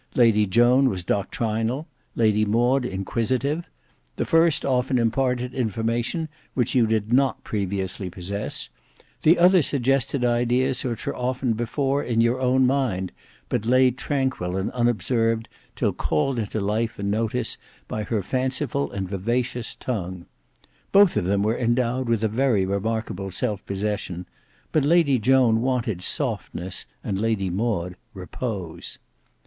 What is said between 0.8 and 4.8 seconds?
was doctrinal; Lady Maud inquisitive: the first